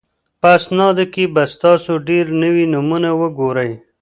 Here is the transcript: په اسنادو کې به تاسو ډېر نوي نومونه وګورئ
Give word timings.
په 0.41 0.47
اسنادو 0.57 1.05
کې 1.13 1.23
به 1.33 1.43
تاسو 1.63 1.91
ډېر 2.09 2.25
نوي 2.41 2.65
نومونه 2.73 3.09
وګورئ 3.21 3.71